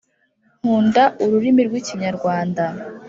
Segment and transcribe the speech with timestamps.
[0.61, 2.65] Nkunda ururimi rw’ikinyarwanda